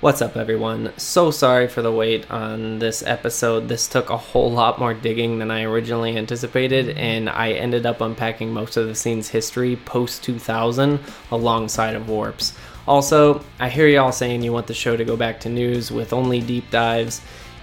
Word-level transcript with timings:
What's 0.00 0.22
up, 0.22 0.38
everyone? 0.38 0.94
So 0.96 1.30
sorry 1.30 1.68
for 1.68 1.82
the 1.82 1.92
wait 1.92 2.30
on 2.30 2.78
this 2.78 3.02
episode. 3.02 3.68
This 3.68 3.86
took 3.86 4.08
a 4.08 4.16
whole 4.16 4.50
lot 4.50 4.78
more 4.78 4.94
digging 4.94 5.38
than 5.38 5.50
I 5.50 5.64
originally 5.64 6.16
anticipated, 6.16 6.96
and 6.96 7.28
I 7.28 7.50
ended 7.50 7.84
up 7.84 8.00
unpacking 8.00 8.50
most 8.50 8.78
of 8.78 8.86
the 8.86 8.94
scene's 8.94 9.28
history 9.28 9.76
post 9.76 10.24
2000 10.24 11.00
alongside 11.30 11.96
of 11.96 12.08
Warps. 12.08 12.54
Also, 12.88 13.44
I 13.58 13.68
hear 13.68 13.88
y'all 13.88 14.10
saying 14.10 14.40
you 14.42 14.54
want 14.54 14.68
the 14.68 14.72
show 14.72 14.96
to 14.96 15.04
go 15.04 15.18
back 15.18 15.38
to 15.40 15.50
news 15.50 15.90
with 15.90 16.14
only 16.14 16.40
deep 16.40 16.70
dives. 16.70 17.20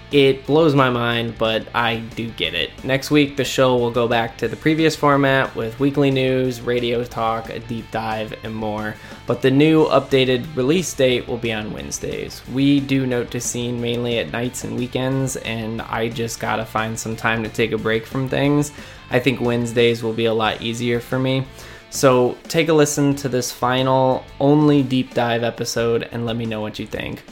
It 0.10 0.46
blows 0.46 0.74
my 0.74 0.90
mind, 0.90 1.38
but 1.38 1.68
I 1.76 1.98
do 1.98 2.30
get 2.32 2.54
it. 2.54 2.72
Next 2.86 3.12
week, 3.12 3.36
the 3.36 3.44
show 3.44 3.76
will 3.76 3.92
go 3.92 4.08
back 4.08 4.38
to 4.38 4.48
the 4.48 4.56
previous 4.56 4.96
format 4.96 5.54
with 5.54 5.78
weekly 5.82 6.12
news, 6.12 6.62
radio 6.62 7.04
talk, 7.04 7.50
a 7.50 7.60
deep 7.60 7.92
dive, 7.92 8.34
and 8.46 8.56
more. 8.56 8.96
But 9.26 9.42
the 9.42 9.52
new 9.52 9.86
updated 9.88 10.56
release 10.56 10.94
date 10.94 11.28
will 11.28 11.38
be 11.38 11.52
on 11.52 11.74
Wednesdays. 11.74 12.42
We 12.54 12.80
do 12.80 13.06
note 13.06 13.32
to 13.32 13.42
scene 13.42 13.82
mainly 13.82 14.20
at 14.20 14.32
nights 14.32 14.64
and 14.64 14.78
weekends, 14.78 15.36
and 15.36 15.82
I 15.82 16.08
just 16.08 16.40
gotta 16.40 16.66
find 16.66 16.98
some 16.98 17.18
time 17.18 17.44
to 17.44 17.50
take 17.50 17.74
a 17.74 17.78
break 17.78 18.06
from 18.06 18.30
things. 18.30 18.72
I 19.10 19.20
think 19.20 19.42
Wednesdays 19.42 20.04
will 20.04 20.14
be 20.14 20.26
a 20.26 20.34
lot 20.34 20.62
easier 20.62 21.02
for 21.02 21.20
me. 21.20 21.46
So 21.90 22.38
take 22.44 22.70
a 22.70 22.74
listen 22.74 23.14
to 23.18 23.28
this 23.28 23.52
final, 23.52 24.24
only 24.40 24.84
deep 24.84 25.14
dive 25.14 25.44
episode 25.44 26.08
and 26.14 26.26
let 26.26 26.38
me 26.38 26.46
know 26.46 26.62
what 26.62 26.80
you 26.80 26.88
think. 26.88 27.24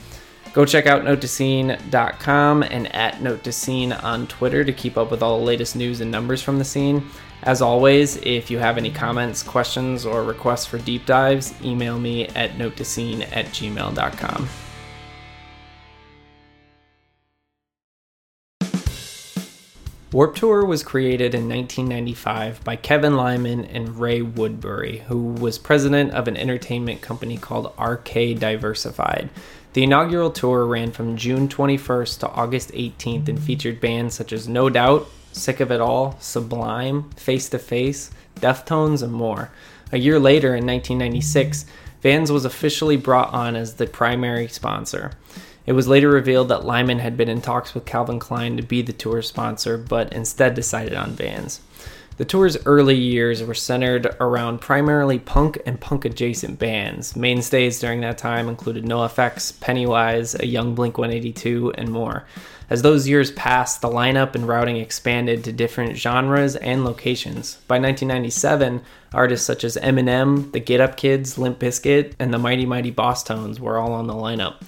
Go 0.56 0.64
check 0.64 0.86
out 0.86 1.04
notetoscene.com 1.04 2.64
and 2.64 2.96
at 2.96 3.22
note 3.22 3.44
to 3.44 3.52
scene 3.52 3.92
on 3.92 4.26
Twitter 4.28 4.64
to 4.64 4.72
keep 4.72 4.98
up 4.98 5.12
with 5.12 5.22
all 5.22 5.38
the 5.38 5.44
latest 5.44 5.76
news 5.76 6.00
and 6.00 6.10
numbers 6.10 6.42
from 6.42 6.60
the 6.60 6.64
scene. 6.64 7.06
As 7.44 7.62
always, 7.62 8.16
if 8.24 8.50
you 8.50 8.58
have 8.60 8.78
any 8.78 8.90
comments, 8.90 9.44
questions, 9.44 10.06
or 10.06 10.24
requests 10.24 10.66
for 10.66 10.78
deep 10.78 11.06
dives, 11.06 11.54
email 11.62 12.00
me 12.00 12.28
at 12.30 12.52
notetoscene 12.52 13.28
at 13.36 13.48
gmail.com. 13.48 14.48
Warped 20.14 20.38
Tour 20.38 20.64
was 20.64 20.82
created 20.82 21.36
in 21.36 21.50
1995 21.50 22.64
by 22.64 22.78
Kevin 22.78 23.18
Lyman 23.18 23.66
and 23.66 24.00
Ray 24.00 24.22
Woodbury, 24.22 25.00
who 25.00 25.34
was 25.34 25.58
president 25.58 26.14
of 26.14 26.30
an 26.30 26.38
entertainment 26.38 27.02
company 27.02 27.36
called 27.36 27.74
RK 27.78 28.40
Diversified. 28.40 29.30
The 29.76 29.84
inaugural 29.84 30.32
tour 30.32 30.66
ran 30.66 30.94
from 30.94 31.18
June 31.18 31.50
21st 31.50 32.20
to 32.20 32.30
August 32.30 32.72
18th 32.72 33.28
and 33.28 33.38
featured 33.38 33.82
bands 33.82 34.16
such 34.16 34.32
as 34.32 34.48
No 34.48 34.70
Doubt, 34.70 35.06
Sick 35.34 35.60
of 35.60 35.70
It 35.70 35.82
All, 35.82 36.16
Sublime, 36.22 37.10
Face 37.18 37.50
to 37.50 37.60
Face, 37.60 38.10
Deftones, 38.36 39.04
and 39.04 39.12
more. 39.12 39.52
A 39.92 39.98
year 39.98 40.18
later, 40.18 40.56
in 40.56 40.66
1996, 40.66 41.66
Vans 42.02 42.32
was 42.32 42.46
officially 42.46 42.96
brought 42.96 43.34
on 43.34 43.58
as 43.58 43.74
the 43.74 43.86
primary 43.86 44.48
sponsor. 44.48 45.12
It 45.66 45.74
was 45.74 45.90
later 45.90 46.10
revealed 46.10 46.48
that 46.48 46.64
Lyman 46.64 47.00
had 47.00 47.18
been 47.18 47.28
in 47.28 47.42
talks 47.42 47.74
with 47.74 47.84
Calvin 47.84 48.18
Klein 48.18 48.56
to 48.56 48.64
be 48.64 48.82
the 48.82 48.94
tour 48.94 49.22
sponsor, 49.22 49.78
but 49.78 50.14
instead 50.14 50.54
decided 50.54 50.94
on 50.94 51.18
Vans. 51.18 51.60
The 52.18 52.24
tour's 52.24 52.56
early 52.66 52.96
years 52.96 53.44
were 53.44 53.54
centered 53.54 54.16
around 54.22 54.62
primarily 54.62 55.20
punk 55.20 55.62
and 55.66 55.82
punk 55.82 56.06
adjacent 56.06 56.58
bands. 56.58 57.14
Mainstays 57.14 57.78
during 57.78 58.00
that 58.02 58.18
time 58.18 58.48
included 58.48 58.86
NoFX, 58.86 59.60
Pennywise, 59.60 60.34
a 60.40 60.46
young 60.46 60.76
Blink 60.76 60.98
182, 60.98 61.74
and 61.74 61.92
more. 61.92 62.24
As 62.70 62.84
those 62.84 63.10
years 63.10 63.32
passed, 63.32 63.82
the 63.82 63.90
lineup 63.90 64.34
and 64.34 64.48
routing 64.48 64.78
expanded 64.78 65.44
to 65.44 65.52
different 65.52 65.98
genres 65.98 66.56
and 66.56 66.86
locations. 66.86 67.56
By 67.68 67.80
1997, 67.80 68.82
artists 69.12 69.46
such 69.46 69.66
as 69.66 69.76
Eminem, 69.76 70.54
the 70.54 70.62
Get 70.62 70.80
Up 70.80 70.96
Kids, 70.96 71.38
Limp 71.38 71.60
Bizkit, 71.60 72.14
and 72.18 72.34
the 72.34 72.40
Mighty 72.40 72.66
Mighty 72.66 72.94
Bosstones 72.94 73.60
were 73.60 73.78
all 73.78 73.92
on 73.92 74.08
the 74.08 74.14
lineup. 74.14 74.62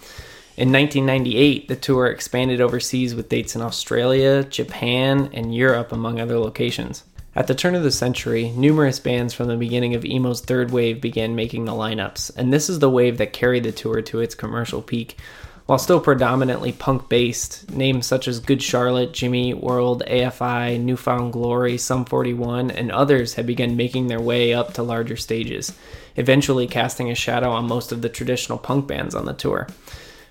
In 0.57 0.73
1998, 0.73 1.69
the 1.69 1.77
tour 1.77 2.07
expanded 2.07 2.59
overseas 2.59 3.15
with 3.15 3.29
dates 3.29 3.55
in 3.55 3.61
Australia, 3.61 4.43
Japan, 4.43 5.29
and 5.31 5.55
Europe, 5.55 5.93
among 5.93 6.19
other 6.19 6.39
locations. 6.39 7.05
At 7.37 7.45
the 7.45 7.53
turn 7.53 7.75
of 7.75 7.83
the 7.83 7.91
century, 7.91 8.51
numerous 8.55 8.99
bands 8.99 9.31
from 9.31 9.47
the 9.47 9.57
beginning 9.57 9.93
of 9.93 10.03
emo's 10.03 10.41
third 10.41 10.71
wave 10.71 10.99
began 10.99 11.35
making 11.35 11.65
the 11.65 11.71
lineups, 11.71 12.31
and 12.35 12.51
this 12.51 12.67
is 12.67 12.79
the 12.79 12.89
wave 12.89 13.19
that 13.19 13.31
carried 13.31 13.61
the 13.61 13.71
tour 13.71 14.01
to 14.01 14.21
its 14.21 14.33
commercial 14.33 14.81
peak. 14.81 15.19
While 15.67 15.77
still 15.77 15.99
predominantly 15.99 16.71
punk 16.71 17.09
based, 17.09 17.69
names 17.69 18.07
such 18.07 18.27
as 18.27 18.39
Good 18.39 18.63
Charlotte, 18.63 19.13
Jimmy 19.13 19.53
World, 19.53 20.01
AFI, 20.07 20.81
New 20.81 20.97
Found 20.97 21.31
Glory, 21.31 21.77
Sum 21.77 22.05
41, 22.05 22.71
and 22.71 22.91
others 22.91 23.35
had 23.35 23.45
begun 23.45 23.77
making 23.77 24.07
their 24.07 24.19
way 24.19 24.51
up 24.51 24.73
to 24.73 24.81
larger 24.81 25.15
stages, 25.15 25.71
eventually 26.15 26.65
casting 26.65 27.11
a 27.11 27.15
shadow 27.15 27.51
on 27.51 27.67
most 27.67 27.91
of 27.91 28.01
the 28.01 28.09
traditional 28.09 28.57
punk 28.57 28.87
bands 28.87 29.13
on 29.13 29.25
the 29.25 29.33
tour. 29.33 29.67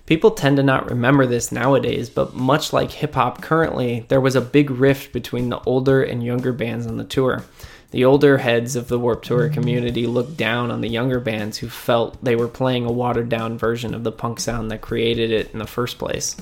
People 0.07 0.31
tend 0.31 0.55
to 0.55 0.63
not 0.63 0.89
remember 0.89 1.27
this 1.27 1.51
nowadays, 1.51 2.09
but 2.09 2.33
much 2.33 2.71
like 2.71 2.91
hip 2.91 3.15
hop 3.15 3.41
currently, 3.41 4.05
there 4.07 4.21
was 4.21 4.35
a 4.35 4.41
big 4.41 4.71
rift 4.71 5.11
between 5.11 5.49
the 5.49 5.59
older 5.63 6.01
and 6.01 6.23
younger 6.23 6.53
bands 6.53 6.87
on 6.87 6.95
the 6.95 7.03
tour. 7.03 7.43
The 7.91 8.05
older 8.05 8.37
heads 8.37 8.77
of 8.77 8.87
the 8.87 8.97
Warped 8.97 9.25
Tour 9.25 9.49
community 9.49 10.07
looked 10.07 10.37
down 10.37 10.71
on 10.71 10.79
the 10.79 10.89
younger 10.89 11.19
bands 11.19 11.57
who 11.57 11.67
felt 11.67 12.23
they 12.23 12.37
were 12.37 12.47
playing 12.47 12.85
a 12.85 12.91
watered 12.91 13.27
down 13.27 13.57
version 13.57 13.93
of 13.93 14.05
the 14.05 14.11
punk 14.11 14.39
sound 14.39 14.71
that 14.71 14.81
created 14.81 15.29
it 15.29 15.51
in 15.51 15.59
the 15.59 15.67
first 15.67 15.97
place. 15.97 16.37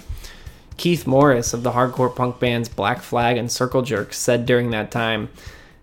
Keith 0.78 1.08
Morris 1.08 1.54
of 1.54 1.64
the 1.64 1.72
hardcore 1.72 2.16
punk 2.16 2.40
bands 2.40 2.70
Black 2.70 3.02
Flag 3.02 3.38
and 3.38 3.52
Circle 3.52 3.82
Jerks 3.82 4.20
said 4.20 4.46
during 4.46 4.70
that 4.72 4.92
time, 4.92 5.30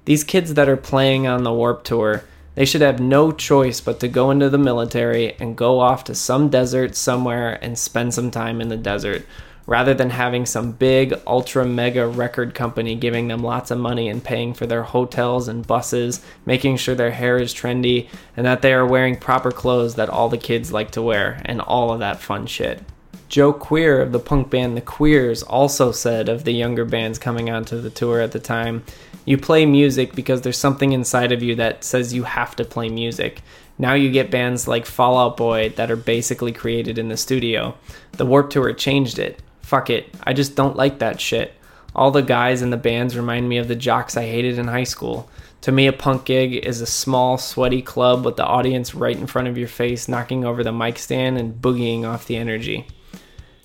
These 0.05 0.23
kids 0.23 0.55
that 0.55 0.69
are 0.69 0.77
playing 0.77 1.27
on 1.27 1.43
the 1.43 1.53
Warped 1.53 1.87
Tour, 1.87 2.23
they 2.55 2.65
should 2.65 2.83
have 2.83 3.01
no 3.01 3.33
choice 3.33 3.81
but 3.81 4.01
to 4.01 4.09
go 4.09 4.31
into 4.31 4.51
the 4.51 4.59
military 4.59 5.35
and 5.41 5.57
go 5.57 5.81
off 5.81 6.05
to 6.05 6.15
some 6.15 6.49
desert 6.49 6.95
somewhere 6.95 7.59
and 7.63 7.79
spend 7.79 8.13
some 8.13 8.31
time 8.31 8.61
in 8.61 8.69
the 8.69 8.77
desert, 8.77 9.25
rather 9.67 9.95
than 9.95 10.11
having 10.11 10.45
some 10.45 10.73
big, 10.73 11.15
ultra 11.27 11.65
mega 11.65 12.07
record 12.07 12.55
company 12.55 12.95
giving 12.95 13.29
them 13.29 13.43
lots 13.43 13.71
of 13.71 13.79
money 13.79 14.09
and 14.09 14.25
paying 14.25 14.53
for 14.53 14.67
their 14.67 14.83
hotels 14.83 15.49
and 15.49 15.67
buses, 15.67 16.21
making 16.45 16.77
sure 16.77 16.95
their 16.95 17.13
hair 17.13 17.39
is 17.39 17.55
trendy, 17.55 18.09
and 18.37 18.45
that 18.45 18.61
they 18.61 18.73
are 18.73 18.87
wearing 18.87 19.17
proper 19.17 19.51
clothes 19.51 19.95
that 19.95 20.11
all 20.11 20.29
the 20.29 20.37
kids 20.37 20.73
like 20.73 20.91
to 20.91 21.01
wear, 21.01 21.41
and 21.45 21.61
all 21.61 21.93
of 21.93 22.01
that 22.01 22.21
fun 22.21 22.47
shit. 22.47 22.83
Joe 23.33 23.55
Queer 23.55 24.03
of 24.03 24.13
the 24.13 24.19
punk 24.19 24.51
band 24.51 24.77
The 24.77 24.83
Queers 24.83 25.43
also 25.43 25.91
said 25.91 26.29
of 26.29 26.45
the 26.45 26.53
younger 26.53 26.85
bands 26.85 27.19
coming 27.19 27.49
onto 27.49 27.81
the 27.81 27.89
tour 27.89 28.21
at 28.21 28.33
the 28.33 28.39
time 28.39 28.85
you 29.25 29.39
play 29.39 29.65
music 29.65 30.15
because 30.15 30.43
there's 30.43 30.59
something 30.59 30.93
inside 30.93 31.33
of 31.33 31.43
you 31.43 31.55
that 31.55 31.83
says 31.83 32.13
you 32.13 32.25
have 32.25 32.55
to 32.57 32.65
play 32.67 32.91
music. 32.91 33.41
Now 33.79 33.95
you 33.95 34.11
get 34.11 34.31
bands 34.31 34.69
like 34.69 34.85
Fall 34.85 35.17
Out 35.17 35.39
Boy 35.39 35.71
that 35.77 35.91
are 35.91 35.97
basically 35.97 36.53
created 36.53 36.99
in 36.99 37.09
the 37.09 37.17
studio. 37.17 37.75
The 38.19 38.27
Warped 38.27 38.53
Tour 38.53 38.71
changed 38.75 39.19
it. 39.19 39.41
Fuck 39.63 39.89
it. 39.89 40.15
I 40.25 40.35
just 40.35 40.55
don't 40.55 40.77
like 40.77 40.99
that 40.99 41.19
shit. 41.19 41.55
All 41.97 42.11
the 42.11 42.21
guys 42.21 42.61
in 42.61 42.69
the 42.69 42.77
bands 42.77 43.17
remind 43.17 43.49
me 43.49 43.57
of 43.57 43.67
the 43.67 43.75
jocks 43.75 44.15
I 44.15 44.27
hated 44.27 44.59
in 44.59 44.69
high 44.69 44.85
school. 44.85 45.31
To 45.63 45.73
me, 45.73 45.87
a 45.87 45.93
punk 45.95 46.27
gig 46.27 46.53
is 46.67 46.83
a 46.83 46.87
small, 46.87 47.39
sweaty 47.39 47.81
club 47.81 48.27
with 48.27 48.37
the 48.37 48.45
audience 48.45 48.95
right 48.95 49.17
in 49.17 49.27
front 49.27 49.49
of 49.49 49.57
your 49.57 49.69
face, 49.69 50.07
knocking 50.07 50.45
over 50.45 50.63
the 50.63 50.71
mic 50.71 50.99
stand 50.99 51.39
and 51.39 51.55
boogieing 51.55 52.05
off 52.05 52.27
the 52.27 52.37
energy. 52.37 52.87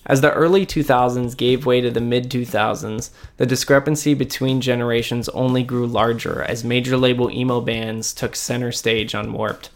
As 0.07 0.21
the 0.21 0.31
early 0.31 0.65
2000s 0.65 1.35
gave 1.35 1.65
way 1.65 1.81
to 1.81 1.91
the 1.91 1.99
mid 1.99 2.29
2000s, 2.31 3.09
the 3.35 3.45
discrepancy 3.45 4.13
between 4.13 4.61
generations 4.61 5.27
only 5.29 5.63
grew 5.63 5.85
larger 5.85 6.43
as 6.43 6.63
major 6.63 6.95
label 6.95 7.29
emo 7.29 7.59
bands 7.59 8.13
took 8.13 8.33
center 8.33 8.71
stage 8.71 9.13
on 9.13 9.33
Warped. 9.33 9.69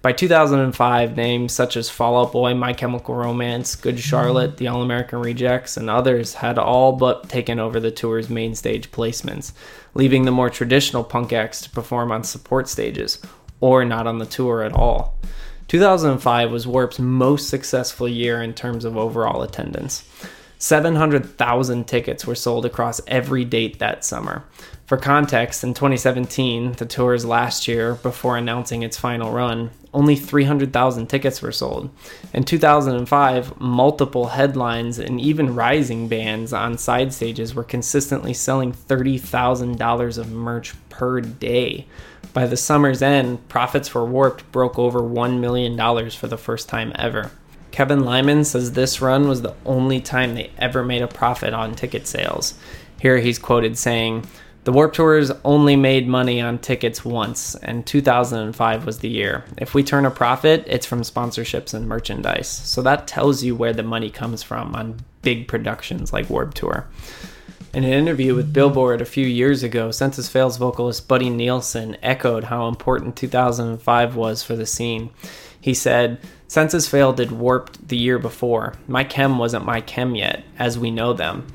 By 0.00 0.12
2005, 0.12 1.16
names 1.16 1.52
such 1.52 1.76
as 1.76 1.90
Fall 1.90 2.20
Out 2.20 2.32
Boy, 2.32 2.54
My 2.54 2.72
Chemical 2.72 3.16
Romance, 3.16 3.74
Good 3.74 3.98
Charlotte, 3.98 4.56
The 4.56 4.68
All 4.68 4.82
American 4.82 5.18
Rejects, 5.20 5.76
and 5.76 5.90
others 5.90 6.34
had 6.34 6.58
all 6.58 6.92
but 6.92 7.28
taken 7.28 7.58
over 7.58 7.80
the 7.80 7.90
tour's 7.90 8.30
main 8.30 8.54
stage 8.54 8.92
placements, 8.92 9.52
leaving 9.94 10.24
the 10.24 10.32
more 10.32 10.50
traditional 10.50 11.02
punk 11.02 11.32
acts 11.32 11.60
to 11.62 11.70
perform 11.70 12.12
on 12.12 12.22
support 12.22 12.68
stages, 12.68 13.18
or 13.60 13.84
not 13.84 14.06
on 14.06 14.18
the 14.18 14.26
tour 14.26 14.62
at 14.62 14.74
all. 14.74 15.18
2005 15.72 16.52
was 16.52 16.66
Warp's 16.66 16.98
most 16.98 17.48
successful 17.48 18.06
year 18.06 18.42
in 18.42 18.52
terms 18.52 18.84
of 18.84 18.98
overall 18.98 19.40
attendance. 19.40 20.04
700,000 20.62 21.88
tickets 21.88 22.24
were 22.24 22.36
sold 22.36 22.64
across 22.64 23.00
every 23.08 23.44
date 23.44 23.80
that 23.80 24.04
summer. 24.04 24.44
For 24.86 24.96
context, 24.96 25.64
in 25.64 25.74
2017, 25.74 26.74
the 26.74 26.86
tour's 26.86 27.24
last 27.24 27.66
year 27.66 27.96
before 27.96 28.36
announcing 28.36 28.84
its 28.84 28.96
final 28.96 29.32
run, 29.32 29.70
only 29.92 30.14
300,000 30.14 31.08
tickets 31.08 31.42
were 31.42 31.50
sold. 31.50 31.90
In 32.32 32.44
2005, 32.44 33.60
multiple 33.60 34.28
headlines 34.28 35.00
and 35.00 35.20
even 35.20 35.56
rising 35.56 36.06
bands 36.06 36.52
on 36.52 36.78
side 36.78 37.12
stages 37.12 37.56
were 37.56 37.64
consistently 37.64 38.32
selling 38.32 38.72
$30,000 38.72 40.16
of 40.18 40.30
merch 40.30 40.74
per 40.88 41.20
day. 41.20 41.88
By 42.32 42.46
the 42.46 42.56
summer's 42.56 43.02
end, 43.02 43.48
profits 43.48 43.88
for 43.88 44.04
Warped 44.04 44.52
broke 44.52 44.78
over 44.78 45.00
$1 45.00 45.40
million 45.40 45.76
for 46.10 46.28
the 46.28 46.38
first 46.38 46.68
time 46.68 46.92
ever. 46.94 47.32
Kevin 47.72 48.04
Lyman 48.04 48.44
says 48.44 48.72
this 48.72 49.00
run 49.00 49.26
was 49.26 49.42
the 49.42 49.54
only 49.64 50.00
time 50.00 50.34
they 50.34 50.50
ever 50.58 50.84
made 50.84 51.02
a 51.02 51.08
profit 51.08 51.54
on 51.54 51.74
ticket 51.74 52.06
sales. 52.06 52.54
Here 53.00 53.18
he's 53.18 53.38
quoted 53.38 53.78
saying, 53.78 54.26
The 54.64 54.72
Warped 54.72 54.94
Tours 54.94 55.32
only 55.42 55.74
made 55.74 56.06
money 56.06 56.40
on 56.40 56.58
tickets 56.58 57.02
once, 57.02 57.54
and 57.56 57.86
2005 57.86 58.86
was 58.86 58.98
the 58.98 59.08
year. 59.08 59.44
If 59.56 59.72
we 59.72 59.82
turn 59.82 60.04
a 60.04 60.10
profit, 60.10 60.64
it's 60.66 60.86
from 60.86 61.00
sponsorships 61.00 61.72
and 61.72 61.88
merchandise. 61.88 62.46
So 62.46 62.82
that 62.82 63.08
tells 63.08 63.42
you 63.42 63.56
where 63.56 63.72
the 63.72 63.82
money 63.82 64.10
comes 64.10 64.42
from 64.42 64.74
on 64.76 65.00
big 65.22 65.48
productions 65.48 66.12
like 66.12 66.28
Warped 66.28 66.58
Tour. 66.58 66.86
In 67.72 67.84
an 67.84 67.92
interview 67.92 68.34
with 68.34 68.52
Billboard 68.52 69.00
a 69.00 69.06
few 69.06 69.26
years 69.26 69.62
ago, 69.62 69.90
Senses 69.90 70.28
Fail's 70.28 70.58
vocalist 70.58 71.08
Buddy 71.08 71.30
Nielsen 71.30 71.96
echoed 72.02 72.44
how 72.44 72.68
important 72.68 73.16
2005 73.16 74.14
was 74.14 74.42
for 74.42 74.54
the 74.54 74.66
scene. 74.66 75.08
He 75.58 75.72
said, 75.72 76.20
Senses 76.52 76.86
Fail 76.86 77.14
did 77.14 77.32
Warped 77.32 77.88
the 77.88 77.96
year 77.96 78.18
before. 78.18 78.74
My 78.86 79.04
chem 79.04 79.38
wasn't 79.38 79.64
my 79.64 79.80
chem 79.80 80.14
yet, 80.14 80.44
as 80.58 80.78
we 80.78 80.90
know 80.90 81.14
them. 81.14 81.46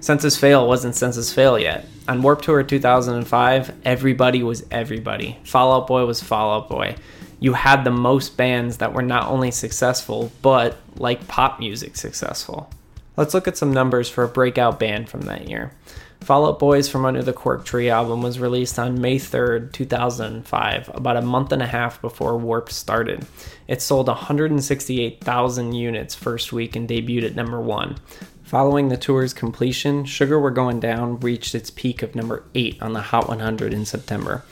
Senses 0.00 0.36
Fail 0.36 0.66
wasn't 0.66 0.96
Senses 0.96 1.32
Fail 1.32 1.56
yet. 1.56 1.86
On 2.08 2.20
Warped 2.20 2.46
Tour 2.46 2.64
2005, 2.64 3.72
everybody 3.84 4.42
was 4.42 4.66
everybody. 4.72 5.38
Fall 5.44 5.72
Out 5.72 5.86
Boy 5.86 6.04
was 6.04 6.20
Fall 6.20 6.52
Out 6.52 6.68
Boy. 6.68 6.96
You 7.38 7.52
had 7.52 7.84
the 7.84 7.92
most 7.92 8.36
bands 8.36 8.78
that 8.78 8.92
were 8.92 9.02
not 9.02 9.28
only 9.28 9.52
successful, 9.52 10.32
but 10.42 10.78
like 10.96 11.28
pop 11.28 11.60
music 11.60 11.94
successful. 11.94 12.72
Let's 13.16 13.34
look 13.34 13.46
at 13.46 13.56
some 13.56 13.72
numbers 13.72 14.08
for 14.08 14.24
a 14.24 14.28
breakout 14.28 14.80
band 14.80 15.08
from 15.08 15.20
that 15.22 15.48
year. 15.48 15.74
Fall 16.20 16.46
Out 16.46 16.58
Boys 16.58 16.88
from 16.88 17.06
Under 17.06 17.22
the 17.22 17.32
Cork 17.32 17.64
Tree 17.64 17.88
album 17.88 18.20
was 18.20 18.38
released 18.38 18.78
on 18.78 19.00
May 19.00 19.18
3rd, 19.18 19.72
2005, 19.72 20.90
about 20.94 21.16
a 21.16 21.22
month 21.22 21.50
and 21.50 21.62
a 21.62 21.66
half 21.66 22.00
before 22.00 22.36
Warped 22.36 22.72
started. 22.72 23.26
It 23.66 23.80
sold 23.80 24.06
168,000 24.06 25.72
units 25.72 26.14
first 26.14 26.52
week 26.52 26.76
and 26.76 26.88
debuted 26.88 27.24
at 27.24 27.34
number 27.34 27.60
1. 27.60 27.96
Following 28.42 28.88
the 28.88 28.96
tour's 28.96 29.32
completion, 29.32 30.04
Sugar 30.04 30.38
We're 30.38 30.50
Going 30.50 30.78
Down 30.78 31.18
reached 31.20 31.54
its 31.54 31.70
peak 31.70 32.02
of 32.02 32.14
number 32.14 32.44
8 32.54 32.82
on 32.82 32.92
the 32.92 33.00
Hot 33.00 33.28
100 33.28 33.72
in 33.72 33.86
September. 33.86 34.44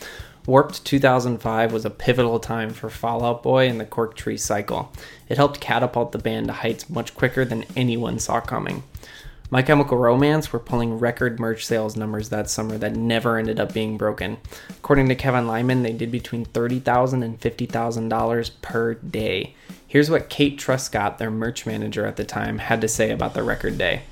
Warped 0.46 0.82
2005 0.86 1.72
was 1.74 1.84
a 1.84 1.90
pivotal 1.90 2.40
time 2.40 2.70
for 2.70 2.88
Fall 2.88 3.22
Out 3.22 3.42
Boy 3.42 3.68
and 3.68 3.78
the 3.78 3.84
Cork 3.84 4.16
Tree 4.16 4.38
cycle. 4.38 4.90
It 5.28 5.36
helped 5.36 5.60
catapult 5.60 6.12
the 6.12 6.18
band 6.18 6.46
to 6.46 6.54
heights 6.54 6.88
much 6.88 7.14
quicker 7.14 7.44
than 7.44 7.66
anyone 7.76 8.18
saw 8.18 8.40
coming. 8.40 8.82
My 9.50 9.62
Chemical 9.62 9.96
Romance 9.96 10.52
were 10.52 10.58
pulling 10.58 10.98
record 10.98 11.40
merch 11.40 11.64
sales 11.64 11.96
numbers 11.96 12.28
that 12.28 12.50
summer 12.50 12.76
that 12.76 12.94
never 12.94 13.38
ended 13.38 13.58
up 13.58 13.72
being 13.72 13.96
broken. 13.96 14.36
According 14.68 15.08
to 15.08 15.14
Kevin 15.14 15.46
Lyman, 15.46 15.82
they 15.82 15.94
did 15.94 16.10
between 16.10 16.44
$30,000 16.44 17.22
and 17.24 17.40
$50,000 17.40 18.50
per 18.60 18.94
day. 18.94 19.54
Here's 19.86 20.10
what 20.10 20.28
Kate 20.28 20.58
Truscott, 20.58 21.16
their 21.16 21.30
merch 21.30 21.64
manager 21.64 22.04
at 22.04 22.16
the 22.16 22.26
time, 22.26 22.58
had 22.58 22.82
to 22.82 22.88
say 22.88 23.10
about 23.10 23.32
the 23.32 23.42
record 23.42 23.78
day. 23.78 24.02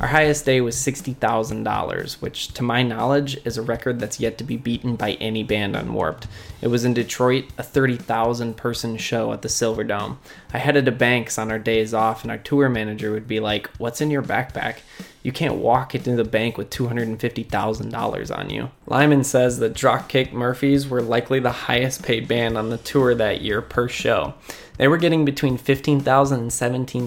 Our 0.00 0.06
highest 0.06 0.44
day 0.44 0.60
was 0.60 0.76
$60,000, 0.76 2.22
which, 2.22 2.54
to 2.54 2.62
my 2.62 2.84
knowledge, 2.84 3.36
is 3.44 3.58
a 3.58 3.62
record 3.62 3.98
that's 3.98 4.20
yet 4.20 4.38
to 4.38 4.44
be 4.44 4.56
beaten 4.56 4.94
by 4.94 5.14
any 5.14 5.42
band 5.42 5.74
on 5.74 5.92
Warped. 5.92 6.28
It 6.60 6.68
was 6.68 6.84
in 6.84 6.94
Detroit, 6.94 7.46
a 7.58 7.64
30,000 7.64 8.56
person 8.56 8.96
show 8.96 9.32
at 9.32 9.42
the 9.42 9.48
Silverdome. 9.48 10.18
I 10.54 10.58
headed 10.58 10.84
to 10.84 10.92
Banks 10.92 11.36
on 11.36 11.50
our 11.50 11.58
days 11.58 11.94
off, 11.94 12.22
and 12.22 12.30
our 12.30 12.38
tour 12.38 12.68
manager 12.68 13.10
would 13.10 13.26
be 13.26 13.40
like, 13.40 13.66
What's 13.78 14.00
in 14.00 14.12
your 14.12 14.22
backpack? 14.22 14.76
You 15.24 15.32
can't 15.32 15.56
walk 15.56 15.96
into 15.96 16.14
the 16.14 16.24
bank 16.24 16.56
with 16.56 16.70
$250,000 16.70 18.38
on 18.38 18.50
you. 18.50 18.70
Lyman 18.86 19.24
says 19.24 19.58
that 19.58 19.74
Dropkick 19.74 20.32
Murphys 20.32 20.86
were 20.86 21.02
likely 21.02 21.40
the 21.40 21.50
highest 21.50 22.04
paid 22.04 22.28
band 22.28 22.56
on 22.56 22.70
the 22.70 22.78
tour 22.78 23.16
that 23.16 23.40
year 23.40 23.60
per 23.60 23.88
show. 23.88 24.34
They 24.76 24.86
were 24.86 24.96
getting 24.96 25.24
between 25.24 25.58
$15,000 25.58 26.32
and 26.32 26.50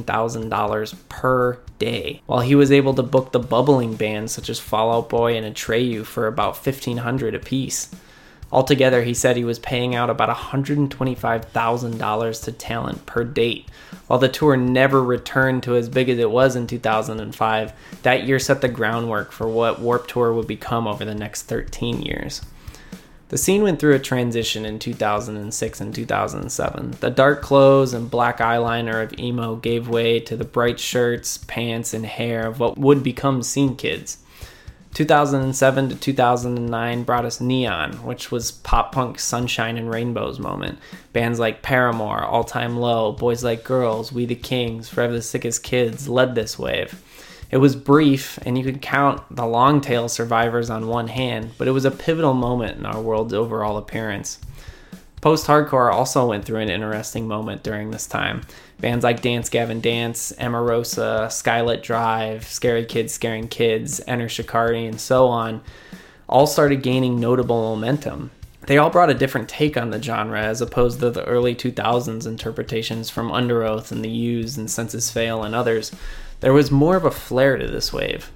$17,000 0.05 0.95
per 1.07 1.57
day, 1.81 2.21
while 2.27 2.41
he 2.41 2.53
was 2.53 2.71
able 2.71 2.93
to 2.93 3.03
book 3.03 3.31
the 3.31 3.39
bubbling 3.39 3.95
bands 3.95 4.31
such 4.31 4.49
as 4.49 4.59
Fall 4.59 4.93
Out 4.93 5.09
Boy 5.09 5.35
and 5.35 5.45
Atreyu 5.45 6.05
for 6.05 6.27
about 6.27 6.55
1,500 6.55 7.33
apiece. 7.33 7.89
Altogether, 8.51 9.01
he 9.03 9.15
said 9.15 9.35
he 9.35 9.43
was 9.43 9.59
paying 9.59 9.93
out 9.95 10.09
about 10.09 10.33
$125,000 10.35 12.43
to 12.43 12.51
talent 12.51 13.05
per 13.05 13.23
date. 13.23 13.67
While 14.07 14.19
the 14.19 14.29
tour 14.29 14.57
never 14.57 15.03
returned 15.03 15.63
to 15.63 15.75
as 15.75 15.89
big 15.89 16.09
as 16.09 16.19
it 16.19 16.29
was 16.29 16.55
in 16.55 16.67
2005, 16.67 17.73
that 18.03 18.27
year 18.27 18.37
set 18.39 18.61
the 18.61 18.67
groundwork 18.67 19.31
for 19.31 19.47
what 19.47 19.79
Warped 19.79 20.11
Tour 20.11 20.33
would 20.33 20.47
become 20.47 20.85
over 20.85 21.05
the 21.05 21.15
next 21.15 21.43
13 21.43 22.01
years. 22.01 22.41
The 23.31 23.37
scene 23.37 23.63
went 23.63 23.79
through 23.79 23.95
a 23.95 23.99
transition 23.99 24.65
in 24.65 24.77
2006 24.77 25.79
and 25.79 25.95
2007. 25.95 26.91
The 26.99 27.09
dark 27.09 27.41
clothes 27.41 27.93
and 27.93 28.11
black 28.11 28.39
eyeliner 28.39 29.01
of 29.01 29.17
emo 29.17 29.55
gave 29.55 29.87
way 29.87 30.19
to 30.19 30.35
the 30.35 30.43
bright 30.43 30.81
shirts, 30.81 31.37
pants, 31.37 31.93
and 31.93 32.05
hair 32.05 32.45
of 32.45 32.59
what 32.59 32.77
would 32.77 33.03
become 33.03 33.41
scene 33.41 33.77
kids. 33.77 34.17
2007 34.95 35.87
to 35.87 35.95
2009 35.95 37.03
brought 37.03 37.23
us 37.23 37.39
Neon, 37.39 38.03
which 38.03 38.31
was 38.31 38.51
pop 38.51 38.91
punk 38.91 39.17
sunshine 39.17 39.77
and 39.77 39.89
rainbows 39.89 40.37
moment. 40.37 40.77
Bands 41.13 41.39
like 41.39 41.61
Paramore, 41.61 42.25
All 42.25 42.43
Time 42.43 42.75
Low, 42.75 43.13
Boys 43.13 43.45
Like 43.45 43.63
Girls, 43.63 44.11
We 44.11 44.25
the 44.25 44.35
Kings, 44.35 44.89
Forever 44.89 45.13
the 45.13 45.21
Sickest 45.21 45.63
Kids 45.63 46.09
led 46.09 46.35
this 46.35 46.59
wave. 46.59 47.01
It 47.51 47.57
was 47.57 47.75
brief, 47.75 48.39
and 48.45 48.57
you 48.57 48.63
could 48.63 48.81
count 48.81 49.21
the 49.30 49.45
long 49.45 49.81
tail 49.81 50.07
survivors 50.07 50.69
on 50.69 50.88
one 50.88 51.09
hand, 51.09 51.51
but 51.57 51.68
it 51.68 51.71
was 51.71 51.86
a 51.86 51.92
pivotal 51.92 52.33
moment 52.33 52.77
in 52.77 52.86
our 52.86 53.01
world's 53.01 53.33
overall 53.33 53.77
appearance. 53.77 54.39
Post 55.19 55.45
hardcore 55.45 55.94
also 55.94 56.25
went 56.25 56.45
through 56.45 56.59
an 56.59 56.69
interesting 56.69 57.27
moment 57.27 57.62
during 57.62 57.92
this 57.92 58.07
time. 58.07 58.42
Bands 58.80 59.03
like 59.03 59.21
Dance 59.21 59.50
Gavin 59.50 59.81
Dance, 59.81 60.31
Emarosa, 60.39 61.27
Skylit 61.27 61.83
Drive, 61.83 62.48
Scary 62.48 62.86
Kids 62.86 63.13
Scaring 63.13 63.48
Kids, 63.48 64.01
Enter 64.07 64.30
Shikari, 64.30 64.88
and 64.88 65.00
so 65.00 65.27
on 65.27 65.62
all 66.31 66.48
started 66.48 66.81
gaining 66.81 67.19
notable 67.19 67.62
momentum. 67.62 68.31
They 68.68 68.77
all 68.77 68.89
brought 68.89 69.09
a 69.09 69.15
different 69.15 69.50
take 69.50 69.75
on 69.75 69.89
the 69.89 70.01
genre 70.01 70.42
as 70.42 70.62
opposed 70.62 71.01
to 71.01 71.09
the 71.09 71.25
early 71.25 71.53
2000s 71.53 72.25
interpretations 72.25 73.09
from 73.09 73.30
Underoath 73.30 73.92
and 73.92 74.03
The 74.03 74.09
Used 74.09 74.57
and 74.57 74.71
Senses 74.71 75.12
Fail 75.12 75.44
and 75.44 75.53
others. 75.53 75.92
There 76.41 76.53
was 76.53 76.71
more 76.71 76.95
of 76.95 77.05
a 77.05 77.11
flair 77.11 77.57
to 77.57 77.67
this 77.67 77.93
wave. 77.93 78.31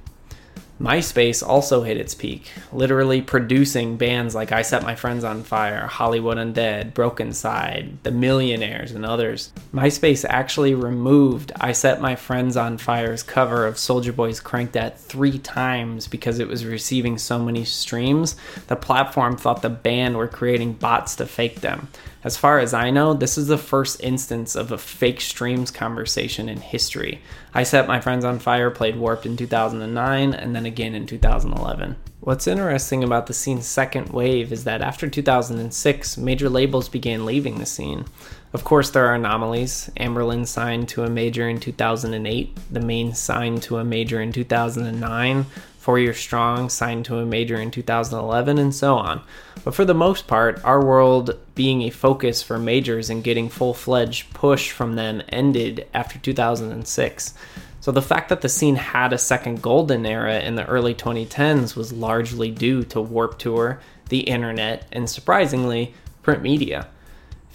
MySpace 0.80 1.42
also 1.42 1.84
hit 1.84 1.98
its 1.98 2.14
peak, 2.14 2.52
literally 2.74 3.22
producing 3.22 3.96
bands 3.96 4.36
like 4.36 4.52
I 4.52 4.62
Set 4.62 4.84
My 4.84 4.94
Friends 4.94 5.24
on 5.24 5.42
Fire, 5.42 5.88
Hollywood 5.88 6.38
Undead, 6.38 6.92
Brokencyde, 6.92 7.96
The 8.04 8.12
Millionaires, 8.12 8.92
and 8.92 9.06
others. 9.06 9.54
MySpace 9.74 10.26
actually 10.28 10.76
removed 10.76 11.54
I 11.60 11.72
Set 11.72 12.02
My 12.02 12.16
Friends 12.16 12.58
on 12.58 12.78
Fire's 12.78 13.24
cover 13.24 13.66
of 13.66 13.80
Soldier 13.80 14.12
Boy's 14.12 14.42
Crank 14.42 14.74
That 14.74 15.00
three 15.00 15.40
times 15.40 16.08
because 16.08 16.40
it 16.40 16.48
was 16.50 16.66
receiving 16.66 17.18
so 17.18 17.40
many 17.40 17.64
streams. 17.64 18.36
The 18.68 18.76
platform 18.76 19.38
thought 19.38 19.62
the 19.62 19.70
band 19.70 20.18
were 20.18 20.28
creating 20.28 20.74
bots 20.74 21.16
to 21.16 21.26
fake 21.26 21.62
them. 21.62 21.88
As 22.26 22.36
far 22.36 22.58
as 22.58 22.74
I 22.74 22.90
know, 22.90 23.14
this 23.14 23.38
is 23.38 23.46
the 23.46 23.58
first 23.60 24.02
instance 24.02 24.56
of 24.56 24.72
a 24.72 24.80
fake 24.80 25.22
streams 25.22 25.70
conversation 25.70 26.50
in 26.50 26.60
history. 26.60 27.22
I 27.54 27.62
Set 27.62 27.88
My 27.88 28.02
Friends 28.02 28.26
on 28.26 28.40
Fire 28.40 28.72
played 28.72 28.96
Warped 28.96 29.28
in 29.28 29.38
2009 29.38 30.34
and 30.34 30.56
then 30.56 30.66
again 30.66 30.96
in 30.96 31.06
2011. 31.06 31.96
What's 32.22 32.48
interesting 32.48 33.04
about 33.04 33.28
the 33.28 33.34
scene's 33.36 33.68
second 33.68 34.10
wave 34.10 34.52
is 34.52 34.64
that 34.64 34.82
after 34.82 35.08
2006, 35.08 36.18
major 36.18 36.50
labels 36.50 36.90
began 36.90 37.26
leaving 37.26 37.60
the 37.60 37.66
scene. 37.68 38.06
Of 38.54 38.64
course, 38.64 38.90
there 38.90 39.06
are 39.06 39.14
anomalies. 39.14 39.92
Anberlin 39.98 40.48
signed 40.48 40.90
to 40.90 41.04
a 41.04 41.10
major 41.12 41.48
in 41.48 41.60
2008, 41.60 42.58
The 42.72 42.80
Maine 42.80 43.14
signed 43.14 43.62
to 43.64 43.78
a 43.78 43.84
major 43.84 44.20
in 44.20 44.32
2009, 44.32 45.46
Four 45.86 46.00
Year 46.00 46.16
Strong 46.16 46.70
signed 46.70 47.06
to 47.06 47.20
a 47.20 47.28
major 47.28 47.58
in 47.58 47.70
2011, 47.70 48.58
and 48.58 48.74
so 48.74 48.96
on. 48.98 49.22
But 49.64 49.76
for 49.76 49.86
the 49.86 49.94
most 49.94 50.26
part, 50.26 50.60
our 50.66 50.84
world 50.84 51.38
being 51.54 51.84
a 51.84 51.92
focus 51.92 52.42
for 52.42 52.58
majors 52.58 53.12
and 53.12 53.24
getting 53.24 53.50
full 53.50 53.76
fledged 53.76 54.34
push 54.34 54.72
from 54.72 54.96
them 54.96 55.22
ended 55.30 55.88
after 55.94 56.18
2006. 56.18 57.36
So 57.82 57.92
the 57.92 58.02
fact 58.02 58.30
that 58.30 58.42
the 58.42 58.50
scene 58.50 58.78
had 58.78 59.14
a 59.14 59.20
second 59.20 59.62
golden 59.62 60.08
era 60.08 60.40
in 60.40 60.56
the 60.56 60.66
early 60.66 60.96
2010s 60.96 61.76
was 61.76 61.94
largely 61.94 62.50
due 62.50 62.82
to 62.86 63.00
Warped 63.00 63.38
Tour, 63.38 63.80
the 64.10 64.22
internet, 64.22 64.88
and 64.92 65.08
surprisingly, 65.08 65.94
print 66.24 66.42
media. 66.42 66.88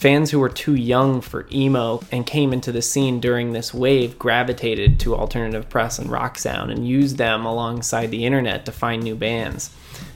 Fans 0.00 0.30
who 0.30 0.38
were 0.38 0.48
too 0.48 0.74
young 0.74 1.20
for 1.20 1.46
emo 1.52 2.00
and 2.10 2.24
came 2.24 2.54
into 2.54 2.72
the 2.72 2.80
scene 2.80 3.20
during 3.20 3.52
this 3.52 3.74
wave 3.74 4.18
gravitated 4.18 4.98
to 4.98 5.14
alternative 5.14 5.68
press 5.68 5.98
and 5.98 6.10
rock 6.10 6.38
sound 6.38 6.70
and 6.70 6.88
used 6.88 7.18
them 7.18 7.44
alongside 7.44 8.10
the 8.10 8.24
internet 8.24 8.64
to 8.64 8.72
find 8.72 9.02
new 9.02 9.14
bands. 9.14 9.68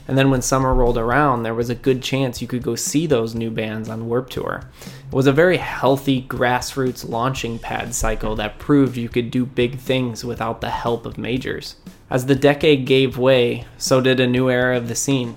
And 0.07 0.17
then 0.17 0.31
when 0.31 0.41
summer 0.41 0.73
rolled 0.73 0.97
around, 0.97 1.43
there 1.43 1.53
was 1.53 1.69
a 1.69 1.75
good 1.75 2.01
chance 2.01 2.41
you 2.41 2.47
could 2.47 2.63
go 2.63 2.73
see 2.73 3.05
those 3.05 3.35
new 3.35 3.51
bands 3.51 3.87
on 3.87 4.07
Warped 4.07 4.33
Tour. 4.33 4.63
It 5.05 5.13
was 5.13 5.27
a 5.27 5.31
very 5.31 5.57
healthy 5.57 6.23
grassroots 6.23 7.07
launching 7.07 7.59
pad 7.59 7.93
cycle 7.93 8.35
that 8.37 8.57
proved 8.57 8.97
you 8.97 9.07
could 9.07 9.29
do 9.29 9.45
big 9.45 9.77
things 9.77 10.25
without 10.25 10.61
the 10.61 10.71
help 10.71 11.05
of 11.05 11.19
majors. 11.19 11.75
As 12.09 12.25
the 12.25 12.33
decade 12.33 12.87
gave 12.87 13.19
way, 13.19 13.65
so 13.77 14.01
did 14.01 14.19
a 14.19 14.25
new 14.25 14.49
era 14.49 14.77
of 14.77 14.87
the 14.87 14.95
scene. 14.95 15.35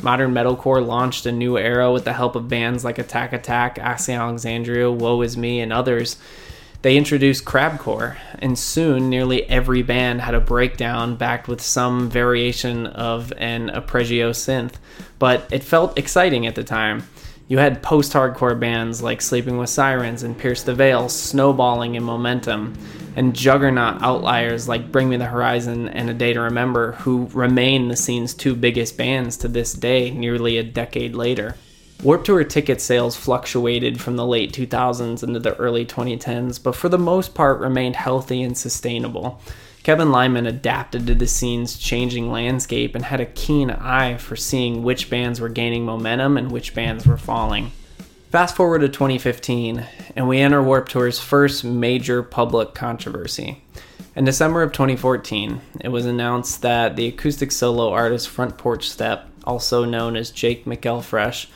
Modern 0.00 0.32
metalcore 0.32 0.86
launched 0.86 1.26
a 1.26 1.32
new 1.32 1.58
era 1.58 1.92
with 1.92 2.04
the 2.04 2.12
help 2.12 2.36
of 2.36 2.48
bands 2.48 2.84
like 2.84 2.98
Attack 2.98 3.32
Attack, 3.32 3.78
Asking 3.78 4.14
Alexandria, 4.14 4.90
Woe 4.90 5.22
Is 5.22 5.36
Me, 5.36 5.60
and 5.60 5.72
others. 5.72 6.16
They 6.82 6.96
introduced 6.96 7.44
crabcore, 7.44 8.16
and 8.38 8.56
soon 8.56 9.10
nearly 9.10 9.42
every 9.50 9.82
band 9.82 10.20
had 10.20 10.34
a 10.34 10.40
breakdown 10.40 11.16
backed 11.16 11.48
with 11.48 11.60
some 11.60 12.08
variation 12.08 12.86
of 12.86 13.32
an 13.38 13.70
arpeggio 13.70 14.30
synth, 14.30 14.74
but 15.18 15.48
it 15.50 15.64
felt 15.64 15.98
exciting 15.98 16.46
at 16.46 16.54
the 16.54 16.62
time. 16.62 17.08
You 17.48 17.56
had 17.56 17.82
post 17.82 18.12
hardcore 18.12 18.60
bands 18.60 19.02
like 19.02 19.22
Sleeping 19.22 19.56
with 19.56 19.70
Sirens 19.70 20.22
and 20.22 20.36
Pierce 20.36 20.62
the 20.62 20.74
Veil 20.74 21.08
snowballing 21.08 21.94
in 21.94 22.04
momentum, 22.04 22.74
and 23.16 23.34
juggernaut 23.34 24.02
outliers 24.02 24.68
like 24.68 24.92
Bring 24.92 25.08
Me 25.08 25.16
the 25.16 25.24
Horizon 25.24 25.88
and 25.88 26.10
A 26.10 26.14
Day 26.14 26.34
to 26.34 26.42
Remember, 26.42 26.92
who 26.92 27.26
remain 27.32 27.88
the 27.88 27.96
scene's 27.96 28.34
two 28.34 28.54
biggest 28.54 28.98
bands 28.98 29.38
to 29.38 29.48
this 29.48 29.72
day, 29.72 30.10
nearly 30.10 30.58
a 30.58 30.62
decade 30.62 31.14
later. 31.14 31.56
Warped 32.02 32.26
Tour 32.26 32.44
ticket 32.44 32.82
sales 32.82 33.16
fluctuated 33.16 33.98
from 33.98 34.16
the 34.16 34.26
late 34.26 34.52
2000s 34.52 35.22
into 35.22 35.40
the 35.40 35.56
early 35.56 35.86
2010s, 35.86 36.62
but 36.62 36.76
for 36.76 36.90
the 36.90 36.98
most 36.98 37.34
part 37.34 37.60
remained 37.60 37.96
healthy 37.96 38.42
and 38.42 38.58
sustainable. 38.58 39.40
Kevin 39.88 40.12
Lyman 40.12 40.44
adapted 40.44 41.06
to 41.06 41.14
the 41.14 41.26
scene's 41.26 41.78
changing 41.78 42.30
landscape 42.30 42.94
and 42.94 43.06
had 43.06 43.20
a 43.20 43.24
keen 43.24 43.70
eye 43.70 44.18
for 44.18 44.36
seeing 44.36 44.82
which 44.82 45.08
bands 45.08 45.40
were 45.40 45.48
gaining 45.48 45.86
momentum 45.86 46.36
and 46.36 46.52
which 46.52 46.74
bands 46.74 47.06
were 47.06 47.16
falling. 47.16 47.72
Fast 48.30 48.54
forward 48.54 48.80
to 48.80 48.90
2015, 48.90 49.86
and 50.14 50.28
we 50.28 50.40
enter 50.40 50.62
Warped 50.62 50.92
Tour's 50.92 51.18
first 51.18 51.64
major 51.64 52.22
public 52.22 52.74
controversy. 52.74 53.62
In 54.14 54.26
December 54.26 54.60
of 54.60 54.72
2014, 54.72 55.62
it 55.80 55.88
was 55.88 56.04
announced 56.04 56.60
that 56.60 56.96
the 56.96 57.06
acoustic 57.06 57.50
solo 57.50 57.90
artist 57.90 58.28
Front 58.28 58.58
Porch 58.58 58.90
Step, 58.90 59.26
also 59.44 59.86
known 59.86 60.16
as 60.16 60.30
Jake 60.30 60.66
McElfresh, 60.66 61.46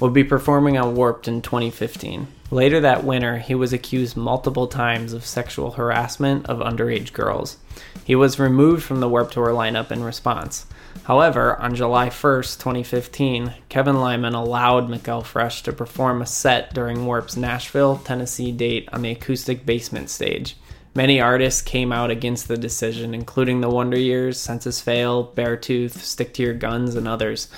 would 0.00 0.14
be 0.14 0.24
performing 0.24 0.78
on 0.78 0.94
Warped 0.94 1.28
in 1.28 1.42
2015. 1.42 2.28
Later 2.54 2.78
that 2.82 3.02
winter, 3.02 3.38
he 3.38 3.56
was 3.56 3.72
accused 3.72 4.16
multiple 4.16 4.68
times 4.68 5.12
of 5.12 5.26
sexual 5.26 5.72
harassment 5.72 6.46
of 6.46 6.60
underage 6.60 7.12
girls. 7.12 7.56
He 8.04 8.14
was 8.14 8.38
removed 8.38 8.84
from 8.84 9.00
the 9.00 9.08
Warped 9.08 9.32
Tour 9.32 9.48
lineup 9.48 9.90
in 9.90 10.04
response. 10.04 10.64
However, 11.02 11.60
on 11.60 11.74
July 11.74 12.10
1st, 12.10 12.60
2015, 12.60 13.54
Kevin 13.68 14.00
Lyman 14.00 14.34
allowed 14.34 14.86
McElfresh 14.86 15.64
to 15.64 15.72
perform 15.72 16.22
a 16.22 16.26
set 16.26 16.72
during 16.72 17.06
Warp's 17.06 17.36
Nashville, 17.36 17.96
Tennessee 17.96 18.52
date 18.52 18.88
on 18.92 19.02
the 19.02 19.10
acoustic 19.10 19.66
basement 19.66 20.08
stage. 20.08 20.56
Many 20.94 21.20
artists 21.20 21.60
came 21.60 21.90
out 21.90 22.12
against 22.12 22.46
the 22.46 22.56
decision, 22.56 23.14
including 23.14 23.62
the 23.62 23.68
Wonder 23.68 23.98
Years, 23.98 24.38
Senses 24.38 24.80
Fail, 24.80 25.32
Beartooth, 25.34 25.94
Stick 25.94 26.32
to 26.34 26.44
Your 26.44 26.54
Guns, 26.54 26.94
and 26.94 27.08
others. 27.08 27.48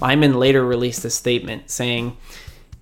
Lyman 0.00 0.38
later 0.38 0.64
released 0.64 1.04
a 1.04 1.10
statement 1.10 1.70
saying, 1.70 2.16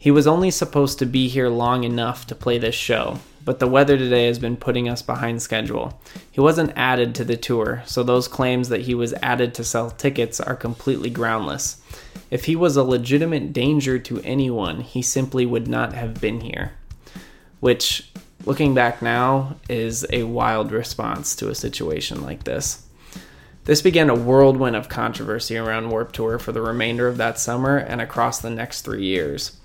He 0.05 0.11
was 0.11 0.27
only 0.27 0.51
supposed 0.51 0.99
to 0.99 1.07
be 1.07 1.29
here 1.29 1.49
long 1.49 1.83
enough 1.83 2.27
to 2.27 2.35
play 2.35 2.59
this 2.59 2.75
show, 2.75 3.21
but 3.43 3.59
the 3.59 3.67
weather 3.67 3.97
today 3.97 4.27
has 4.27 4.39
been 4.39 4.59
putting 4.59 4.87
us 4.87 5.01
behind 5.01 5.41
schedule. 5.41 5.99
He 6.31 6.43
wasn't 6.43 6.75
added 6.77 7.15
to 7.15 7.25
the 7.25 7.39
tour, 7.39 7.83
so 7.87 8.03
those 8.03 8.29
claims 8.29 8.69
that 8.69 8.83
he 8.83 8.95
was 8.95 9.15
added 9.23 9.55
to 9.55 9.65
sell 9.65 9.91
tickets 9.91 10.41
are 10.41 10.57
completely 10.57 11.09
groundless. 11.09 11.81
If 12.31 12.45
he 12.45 12.55
was 12.55 12.77
a 12.77 12.83
legitimate 12.83 13.55
danger 13.55 13.99
to 14.01 14.21
anyone, 14.21 14.83
he 14.83 15.01
simply 15.01 15.47
would 15.47 15.69
not 15.69 15.95
have 15.95 16.21
been 16.21 16.43
here. 16.43 16.73
Which, 17.61 18.13
looking 18.45 18.75
back 18.75 19.01
now, 19.01 19.57
is 19.71 20.05
a 20.13 20.25
wild 20.25 20.71
response 20.71 21.35
to 21.37 21.49
a 21.49 21.55
situation 21.55 22.21
like 22.21 22.45
this. 22.45 22.87
This 23.65 23.81
began 23.81 24.11
a 24.11 24.15
whirlwind 24.15 24.77
of 24.77 24.91
controversy 24.91 25.57
around 25.57 25.89
Warped 25.89 26.15
Tour 26.15 26.39
for 26.39 26.53
the 26.53 26.61
remainder 26.61 27.09
of 27.09 27.17
that 27.17 27.39
summer 27.39 27.79
and 27.79 28.03
across 28.03 28.39
the 28.39 28.51
next 28.51 28.83
three 28.83 29.07
years. 29.07 29.57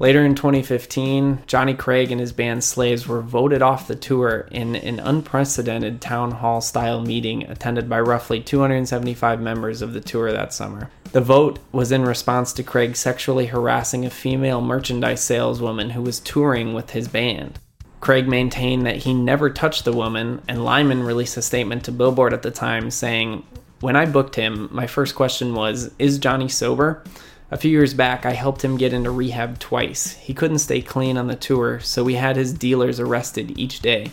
Later 0.00 0.24
in 0.24 0.34
2015, 0.34 1.44
Johnny 1.46 1.72
Craig 1.72 2.10
and 2.10 2.20
his 2.20 2.32
band 2.32 2.64
Slaves 2.64 3.06
were 3.06 3.20
voted 3.20 3.62
off 3.62 3.86
the 3.86 3.94
tour 3.94 4.48
in 4.50 4.74
an 4.74 4.98
unprecedented 4.98 6.00
town 6.00 6.32
hall 6.32 6.60
style 6.60 7.00
meeting 7.00 7.44
attended 7.44 7.88
by 7.88 8.00
roughly 8.00 8.40
275 8.40 9.40
members 9.40 9.82
of 9.82 9.92
the 9.92 10.00
tour 10.00 10.32
that 10.32 10.52
summer. 10.52 10.90
The 11.12 11.20
vote 11.20 11.60
was 11.70 11.92
in 11.92 12.02
response 12.02 12.52
to 12.54 12.64
Craig 12.64 12.96
sexually 12.96 13.46
harassing 13.46 14.04
a 14.04 14.10
female 14.10 14.60
merchandise 14.60 15.22
saleswoman 15.22 15.90
who 15.90 16.02
was 16.02 16.18
touring 16.18 16.74
with 16.74 16.90
his 16.90 17.06
band. 17.06 17.60
Craig 18.00 18.26
maintained 18.26 18.84
that 18.86 18.96
he 18.96 19.14
never 19.14 19.48
touched 19.48 19.84
the 19.84 19.92
woman, 19.92 20.42
and 20.48 20.64
Lyman 20.64 21.04
released 21.04 21.36
a 21.36 21.42
statement 21.42 21.84
to 21.84 21.92
Billboard 21.92 22.34
at 22.34 22.42
the 22.42 22.50
time 22.50 22.90
saying, 22.90 23.44
When 23.78 23.94
I 23.94 24.06
booked 24.06 24.34
him, 24.34 24.68
my 24.72 24.88
first 24.88 25.14
question 25.14 25.54
was, 25.54 25.92
Is 26.00 26.18
Johnny 26.18 26.48
sober? 26.48 27.04
A 27.50 27.58
few 27.58 27.70
years 27.70 27.92
back, 27.92 28.24
I 28.24 28.32
helped 28.32 28.64
him 28.64 28.78
get 28.78 28.94
into 28.94 29.10
rehab 29.10 29.58
twice. 29.58 30.12
He 30.14 30.32
couldn't 30.32 30.58
stay 30.58 30.80
clean 30.80 31.18
on 31.18 31.26
the 31.26 31.36
tour, 31.36 31.78
so 31.80 32.02
we 32.02 32.14
had 32.14 32.36
his 32.36 32.54
dealers 32.54 32.98
arrested 32.98 33.58
each 33.58 33.80
day. 33.80 34.12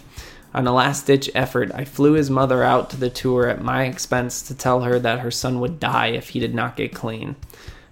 On 0.53 0.67
a 0.67 0.73
last 0.73 1.07
ditch 1.07 1.29
effort, 1.33 1.71
I 1.73 1.85
flew 1.85 2.13
his 2.13 2.29
mother 2.29 2.61
out 2.61 2.89
to 2.89 2.97
the 2.97 3.09
tour 3.09 3.47
at 3.47 3.63
my 3.63 3.85
expense 3.85 4.41
to 4.43 4.53
tell 4.53 4.81
her 4.81 4.99
that 4.99 5.21
her 5.21 5.31
son 5.31 5.61
would 5.61 5.79
die 5.79 6.07
if 6.07 6.29
he 6.29 6.41
did 6.41 6.53
not 6.53 6.75
get 6.75 6.93
clean. 6.93 7.37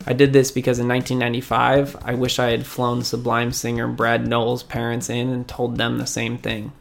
I 0.06 0.12
did 0.12 0.34
this 0.34 0.52
because 0.52 0.78
in 0.78 0.90
1995, 0.90 1.96
I 2.04 2.16
wish 2.16 2.38
I 2.38 2.52
had 2.52 2.66
flown 2.66 3.04
Sublime 3.04 3.54
singer 3.54 3.88
Brad 3.88 4.28
Nowell's 4.28 4.64
parents 4.64 5.10
in 5.10 5.30
and 5.30 5.48
told 5.48 5.78
them 5.78 5.98
the 5.98 6.06
same 6.06 6.38
thing. 6.38 6.74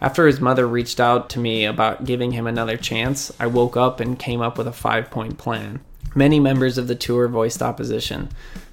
After 0.00 0.26
his 0.26 0.40
mother 0.40 0.66
reached 0.66 0.98
out 0.98 1.30
to 1.30 1.38
me 1.38 1.64
about 1.64 2.04
giving 2.04 2.32
him 2.32 2.48
another 2.48 2.76
chance, 2.76 3.32
I 3.38 3.46
woke 3.46 3.76
up 3.76 4.00
and 4.00 4.18
came 4.18 4.40
up 4.40 4.58
with 4.58 4.66
a 4.66 4.72
five 4.72 5.10
point 5.10 5.38
plan. 5.38 5.80
Many 6.14 6.38
members 6.38 6.78
of 6.78 6.86
the 6.86 6.94
tour 6.94 7.26
voiced 7.28 7.62
opposition, 7.62 8.28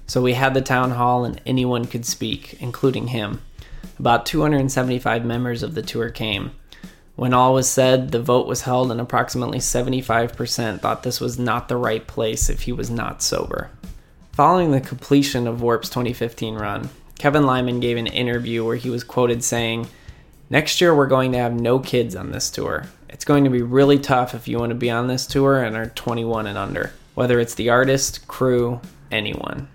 so 0.06 0.22
we 0.22 0.34
had 0.34 0.54
the 0.54 0.60
town 0.60 0.92
hall 0.92 1.24
and 1.24 1.40
anyone 1.44 1.86
could 1.86 2.06
speak, 2.06 2.56
including 2.60 3.08
him. 3.08 3.42
About 3.98 4.26
275 4.26 5.24
members 5.24 5.62
of 5.62 5.74
the 5.74 5.82
tour 5.82 6.10
came. 6.10 6.52
When 7.16 7.34
all 7.34 7.54
was 7.54 7.68
said, 7.68 8.10
the 8.10 8.22
vote 8.22 8.46
was 8.46 8.62
held, 8.62 8.90
and 8.90 9.00
approximately 9.00 9.58
75% 9.58 10.80
thought 10.80 11.02
this 11.02 11.20
was 11.20 11.38
not 11.38 11.68
the 11.68 11.76
right 11.76 12.06
place 12.06 12.48
if 12.48 12.62
he 12.62 12.72
was 12.72 12.90
not 12.90 13.22
sober. 13.22 13.70
Following 14.32 14.70
the 14.70 14.80
completion 14.80 15.46
of 15.46 15.60
Warp's 15.60 15.90
2015 15.90 16.54
run, 16.54 16.88
Kevin 17.18 17.44
Lyman 17.44 17.80
gave 17.80 17.96
an 17.96 18.06
interview 18.06 18.64
where 18.64 18.76
he 18.76 18.88
was 18.88 19.04
quoted 19.04 19.44
saying, 19.44 19.88
Next 20.48 20.80
year, 20.80 20.94
we're 20.94 21.06
going 21.06 21.32
to 21.32 21.38
have 21.38 21.52
no 21.52 21.78
kids 21.78 22.16
on 22.16 22.32
this 22.32 22.50
tour. 22.50 22.86
It's 23.08 23.24
going 23.24 23.44
to 23.44 23.50
be 23.50 23.62
really 23.62 23.98
tough 23.98 24.34
if 24.34 24.48
you 24.48 24.58
want 24.58 24.70
to 24.70 24.74
be 24.74 24.90
on 24.90 25.06
this 25.06 25.26
tour 25.26 25.62
and 25.62 25.76
are 25.76 25.86
21 25.86 26.46
and 26.46 26.58
under, 26.58 26.92
whether 27.14 27.38
it's 27.38 27.54
the 27.54 27.70
artist, 27.70 28.26
crew, 28.28 28.80
anyone. 29.10 29.68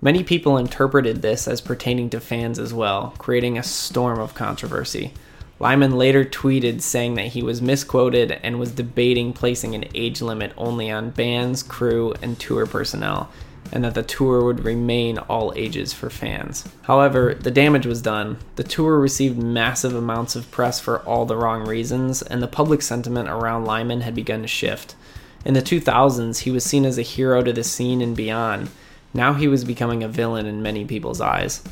Many 0.00 0.22
people 0.22 0.58
interpreted 0.58 1.22
this 1.22 1.48
as 1.48 1.60
pertaining 1.60 2.10
to 2.10 2.20
fans 2.20 2.58
as 2.58 2.74
well, 2.74 3.14
creating 3.18 3.56
a 3.56 3.62
storm 3.62 4.20
of 4.20 4.34
controversy. 4.34 5.14
Lyman 5.58 5.92
later 5.92 6.24
tweeted 6.24 6.82
saying 6.82 7.14
that 7.14 7.28
he 7.28 7.42
was 7.42 7.62
misquoted 7.62 8.32
and 8.42 8.58
was 8.58 8.72
debating 8.72 9.32
placing 9.32 9.74
an 9.74 9.84
age 9.94 10.20
limit 10.20 10.52
only 10.56 10.90
on 10.90 11.10
bands, 11.10 11.62
crew, 11.62 12.12
and 12.20 12.38
tour 12.38 12.66
personnel, 12.66 13.30
and 13.72 13.84
that 13.84 13.94
the 13.94 14.02
tour 14.02 14.44
would 14.44 14.64
remain 14.64 15.16
all 15.18 15.52
ages 15.56 15.92
for 15.92 16.10
fans. 16.10 16.68
However, 16.82 17.34
the 17.34 17.50
damage 17.50 17.86
was 17.86 18.02
done. 18.02 18.36
The 18.56 18.64
tour 18.64 18.98
received 18.98 19.38
massive 19.38 19.94
amounts 19.94 20.36
of 20.36 20.50
press 20.50 20.80
for 20.80 20.98
all 21.00 21.24
the 21.24 21.36
wrong 21.36 21.66
reasons, 21.66 22.20
and 22.20 22.42
the 22.42 22.48
public 22.48 22.82
sentiment 22.82 23.28
around 23.28 23.64
Lyman 23.64 24.02
had 24.02 24.14
begun 24.14 24.42
to 24.42 24.48
shift. 24.48 24.96
In 25.44 25.54
the 25.54 25.62
2000s, 25.62 26.40
he 26.40 26.50
was 26.50 26.64
seen 26.64 26.84
as 26.84 26.98
a 26.98 27.02
hero 27.02 27.42
to 27.42 27.52
the 27.52 27.64
scene 27.64 28.00
and 28.00 28.16
beyond. 28.16 28.70
Now 29.12 29.34
he 29.34 29.46
was 29.46 29.64
becoming 29.64 30.02
a 30.02 30.08
villain 30.08 30.46
in 30.46 30.62
many 30.62 30.84
people's 30.84 31.20
eyes. 31.20 31.62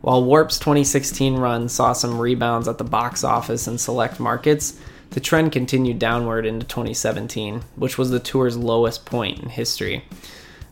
While 0.00 0.24
Warp's 0.24 0.58
2016 0.58 1.36
run 1.36 1.68
saw 1.68 1.92
some 1.92 2.18
rebounds 2.18 2.66
at 2.66 2.78
the 2.78 2.84
box 2.84 3.22
office 3.22 3.68
in 3.68 3.78
select 3.78 4.18
markets, 4.18 4.78
the 5.10 5.20
trend 5.20 5.52
continued 5.52 5.98
downward 5.98 6.46
into 6.46 6.66
2017, 6.66 7.62
which 7.76 7.98
was 7.98 8.10
the 8.10 8.20
tour's 8.20 8.56
lowest 8.56 9.04
point 9.04 9.40
in 9.40 9.50
history. 9.50 10.04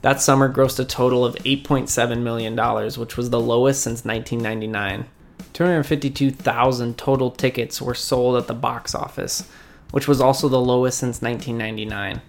That 0.02 0.20
summer 0.20 0.52
grossed 0.52 0.78
a 0.78 0.84
total 0.84 1.24
of 1.24 1.34
$8.7 1.36 2.22
million, 2.22 2.56
which 2.98 3.16
was 3.16 3.30
the 3.30 3.40
lowest 3.40 3.82
since 3.82 4.04
1999. 4.04 5.06
252,000 5.52 6.96
total 6.96 7.30
tickets 7.32 7.82
were 7.82 7.94
sold 7.94 8.36
at 8.36 8.46
the 8.46 8.54
box 8.54 8.94
office, 8.94 9.48
which 9.90 10.08
was 10.08 10.20
also 10.20 10.48
the 10.48 10.60
lowest 10.60 10.98
since 10.98 11.22
1999. 11.22 12.20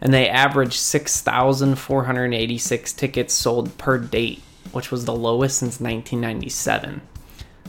And 0.00 0.12
they 0.12 0.28
averaged 0.28 0.74
6,486 0.74 2.92
tickets 2.92 3.32
sold 3.32 3.78
per 3.78 3.98
date, 3.98 4.42
which 4.72 4.90
was 4.90 5.04
the 5.04 5.14
lowest 5.14 5.58
since 5.58 5.78
1997. 5.80 7.00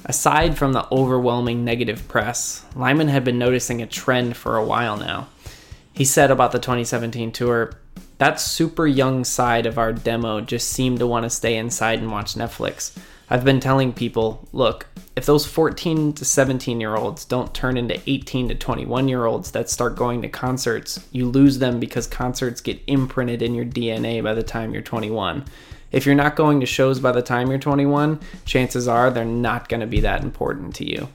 Aside 0.05 0.57
from 0.57 0.73
the 0.73 0.87
overwhelming 0.91 1.63
negative 1.65 2.07
press, 2.07 2.63
Lyman 2.75 3.07
had 3.07 3.23
been 3.23 3.39
noticing 3.39 3.81
a 3.81 3.87
trend 3.87 4.37
for 4.37 4.57
a 4.57 4.65
while 4.65 4.97
now. 4.97 5.29
He 5.93 6.05
said 6.05 6.29
about 6.29 6.51
the 6.51 6.59
2017 6.59 7.31
tour, 7.31 7.71
that 8.17 8.39
super 8.39 8.87
young 8.87 9.23
side 9.23 9.65
of 9.65 9.77
our 9.77 9.91
demo 9.91 10.41
just 10.41 10.69
seemed 10.69 10.99
to 10.99 11.07
want 11.07 11.23
to 11.23 11.29
stay 11.29 11.57
inside 11.57 11.99
and 11.99 12.11
watch 12.11 12.35
Netflix. 12.35 12.97
I've 13.29 13.43
been 13.43 13.59
telling 13.59 13.93
people, 13.93 14.47
look, 14.53 14.87
if 15.15 15.25
those 15.25 15.45
14 15.45 16.13
to 16.13 16.25
17 16.25 16.79
year 16.79 16.95
olds 16.95 17.25
don't 17.25 17.53
turn 17.53 17.77
into 17.77 17.99
18 18.07 18.49
to 18.49 18.55
21 18.55 19.07
year 19.07 19.25
olds 19.25 19.51
that 19.51 19.69
start 19.69 19.95
going 19.95 20.21
to 20.21 20.29
concerts, 20.29 21.05
you 21.11 21.27
lose 21.27 21.59
them 21.59 21.79
because 21.79 22.05
concerts 22.05 22.61
get 22.61 22.81
imprinted 22.87 23.41
in 23.41 23.55
your 23.55 23.65
DNA 23.65 24.23
by 24.23 24.33
the 24.33 24.43
time 24.43 24.73
you're 24.73 24.81
21. 24.81 25.45
If 25.91 26.05
you're 26.05 26.15
not 26.15 26.35
going 26.35 26.59
to 26.59 26.65
shows 26.65 26.99
by 26.99 27.13
the 27.13 27.21
time 27.21 27.49
you're 27.49 27.57
21, 27.57 28.19
chances 28.43 28.87
are 28.87 29.09
they're 29.09 29.25
not 29.25 29.69
going 29.69 29.81
to 29.81 29.87
be 29.87 30.01
that 30.01 30.23
important 30.23 30.75
to 30.75 30.89
you. 30.89 31.07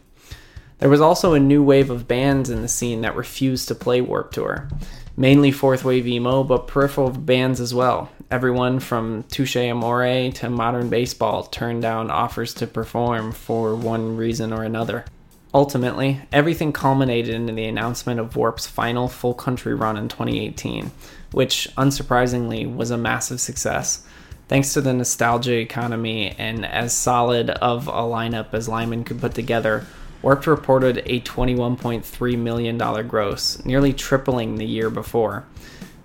There 0.78 0.88
was 0.88 1.02
also 1.02 1.34
a 1.34 1.40
new 1.40 1.62
wave 1.62 1.90
of 1.90 2.08
bands 2.08 2.48
in 2.48 2.62
the 2.62 2.68
scene 2.68 3.02
that 3.02 3.14
refused 3.14 3.68
to 3.68 3.74
play 3.74 4.00
Warped 4.00 4.34
Tour. 4.34 4.68
Mainly 5.14 5.52
fourth 5.52 5.84
wave 5.84 6.06
emo, 6.06 6.42
but 6.42 6.66
peripheral 6.66 7.10
bands 7.10 7.60
as 7.60 7.74
well. 7.74 8.10
Everyone 8.30 8.78
from 8.78 9.24
Touche 9.24 9.56
Amore 9.56 10.30
to 10.30 10.48
Modern 10.48 10.88
Baseball 10.88 11.42
turned 11.42 11.82
down 11.82 12.12
offers 12.12 12.54
to 12.54 12.66
perform 12.68 13.32
for 13.32 13.74
one 13.74 14.16
reason 14.16 14.52
or 14.52 14.62
another. 14.62 15.04
Ultimately, 15.52 16.20
everything 16.30 16.72
culminated 16.72 17.34
in 17.34 17.46
the 17.46 17.64
announcement 17.64 18.20
of 18.20 18.36
Warp's 18.36 18.68
final 18.68 19.08
full 19.08 19.34
country 19.34 19.74
run 19.74 19.96
in 19.96 20.06
2018, 20.06 20.92
which, 21.32 21.68
unsurprisingly, 21.76 22.72
was 22.72 22.92
a 22.92 22.96
massive 22.96 23.40
success. 23.40 24.06
Thanks 24.46 24.74
to 24.74 24.80
the 24.80 24.92
nostalgia 24.92 25.58
economy 25.58 26.32
and 26.38 26.64
as 26.64 26.96
solid 26.96 27.50
of 27.50 27.88
a 27.88 27.90
lineup 27.90 28.54
as 28.54 28.68
Lyman 28.68 29.02
could 29.02 29.20
put 29.20 29.34
together, 29.34 29.86
Warped 30.22 30.46
reported 30.46 30.98
a 31.06 31.20
$21.3 31.22 32.38
million 32.38 32.78
gross, 33.08 33.64
nearly 33.64 33.92
tripling 33.92 34.54
the 34.54 34.66
year 34.66 34.88
before. 34.88 35.46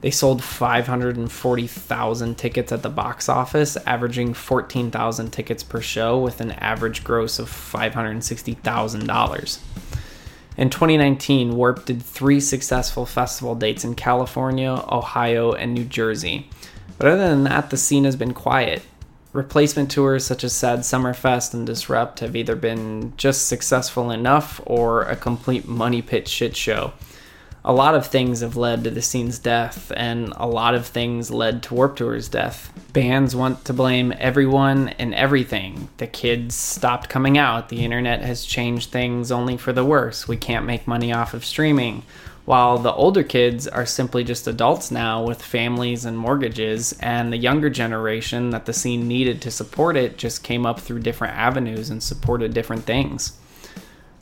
They 0.06 0.12
sold 0.12 0.44
540,000 0.44 2.38
tickets 2.38 2.72
at 2.72 2.84
the 2.84 2.92
box 2.92 3.28
office, 3.28 3.76
averaging 3.88 4.36
14,000 4.36 5.32
tickets 5.32 5.64
per 5.64 5.82
show 5.82 6.20
with 6.20 6.42
an 6.42 6.52
average 6.52 7.04
gross 7.04 7.40
of 7.40 7.50
$560,000. 7.50 9.58
In 10.58 10.70
2019, 10.70 11.56
Warp 11.56 11.86
did 11.86 12.04
three 12.04 12.40
successful 12.40 13.08
festival 13.08 13.56
dates 13.56 13.84
in 13.84 13.96
California, 13.96 14.86
Ohio, 14.92 15.54
and 15.54 15.74
New 15.74 15.86
Jersey. 15.86 16.52
But 17.00 17.08
other 17.08 17.28
than 17.28 17.46
that, 17.46 17.72
the 17.72 17.78
scene 17.78 18.04
has 18.04 18.16
been 18.16 18.36
quiet. 18.36 18.84
Replacement 19.34 19.90
tours 19.90 20.24
such 20.24 20.44
as 20.44 20.54
Sad 20.54 20.82
Summerfest 20.82 21.56
and 21.56 21.66
Disrupt 21.66 22.20
have 22.20 22.36
either 22.36 22.56
been 22.56 23.14
just 23.18 23.48
successful 23.48 24.12
enough 24.12 24.62
or 24.68 25.02
a 25.02 25.16
complete 25.16 25.68
money 25.68 26.04
pit 26.04 26.28
shit 26.28 26.56
show. 26.56 26.94
A 27.68 27.74
lot 27.74 27.96
of 27.96 28.06
things 28.06 28.42
have 28.42 28.56
led 28.56 28.84
to 28.84 28.92
the 28.92 29.02
scene's 29.02 29.40
death, 29.40 29.92
and 29.98 30.32
a 30.38 30.46
lot 30.46 30.76
of 30.76 30.86
things 30.86 31.32
led 31.32 31.64
to 31.64 31.74
Warped 31.74 31.98
Tour's 31.98 32.30
death. 32.30 32.72
Bands 32.94 33.36
want 33.36 33.66
to 33.66 33.74
blame 33.74 34.14
everyone 34.20 34.90
and 34.90 35.16
everything. 35.16 35.90
The 35.98 36.06
kids 36.06 36.54
stopped 36.54 37.10
coming 37.10 37.40
out. 37.40 37.70
The 37.70 37.84
internet 37.84 38.22
has 38.22 38.46
changed 38.46 38.92
things 38.92 39.32
only 39.32 39.58
for 39.58 39.74
the 39.74 39.84
worse. 39.84 40.28
We 40.28 40.38
can't 40.38 40.68
make 40.68 40.88
money 40.88 41.12
off 41.12 41.34
of 41.34 41.44
streaming 41.44 42.04
while 42.46 42.78
the 42.78 42.94
older 42.94 43.24
kids 43.24 43.68
are 43.68 43.88
simply 43.88 44.24
just 44.24 44.48
adults 44.48 44.92
now 44.92 45.24
with 45.24 45.42
families 45.42 46.06
and 46.06 46.16
mortgages, 46.16 46.94
and 47.00 47.34
the 47.34 47.38
younger 47.38 47.72
generation 47.72 48.52
that 48.52 48.68
the 48.68 48.74
scene 48.74 49.08
needed 49.08 49.42
to 49.42 49.50
support 49.50 49.98
it 49.98 50.18
just 50.18 50.44
came 50.44 50.68
up 50.68 50.80
through 50.80 51.00
different 51.00 51.36
avenues 51.36 51.90
and 51.90 52.04
supported 52.04 52.54
different 52.54 52.86
things. 52.86 53.40